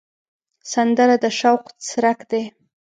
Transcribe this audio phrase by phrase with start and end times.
[0.71, 2.43] سندره د شوق څرک دی